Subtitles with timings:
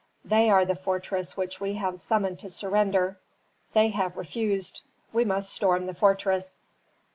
[0.25, 3.19] They are the fortress which we have summoned to surrender.
[3.73, 4.81] They have refused;
[5.13, 6.57] we must storm the fortress."